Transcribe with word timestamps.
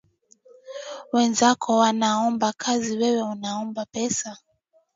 Wenzako 1.13 1.71
wanaomba 1.81 2.49
kazi 2.61 2.97
wewe 2.97 3.21
unaomba 3.21 3.85
pesa. 3.93 4.37